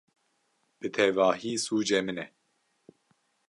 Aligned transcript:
Bi 0.79 0.87
tevahî 0.95 1.53
sûcê 1.65 1.99
min 2.05 2.17
e! 2.25 2.27